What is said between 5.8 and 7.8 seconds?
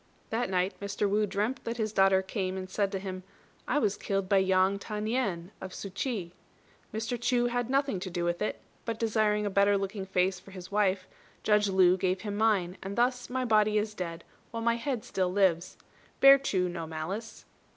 ch'i. Mr. Chu had